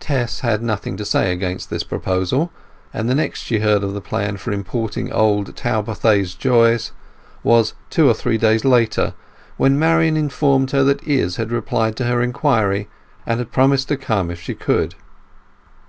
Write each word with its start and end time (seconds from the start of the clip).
Tess 0.00 0.40
had 0.40 0.60
nothing 0.60 0.96
to 0.96 1.04
say 1.04 1.30
against 1.30 1.70
the 1.70 1.78
proposal, 1.88 2.50
and 2.92 3.08
the 3.08 3.14
next 3.14 3.42
she 3.42 3.60
heard 3.60 3.84
of 3.84 3.94
this 3.94 4.02
plan 4.02 4.36
for 4.36 4.50
importing 4.50 5.12
old 5.12 5.54
Talbothays' 5.54 6.34
joys 6.34 6.90
was 7.44 7.74
two 7.88 8.08
or 8.08 8.12
three 8.14 8.38
days 8.38 8.64
later, 8.64 9.14
when 9.56 9.78
Marian 9.78 10.16
informed 10.16 10.72
her 10.72 10.82
that 10.82 11.06
Izz 11.06 11.36
had 11.36 11.52
replied 11.52 11.94
to 11.98 12.06
her 12.06 12.20
inquiry, 12.22 12.88
and 13.24 13.38
had 13.38 13.52
promised 13.52 13.86
to 13.90 13.96
come 13.96 14.32
if 14.32 14.40
she 14.40 14.56
could. 14.56 14.96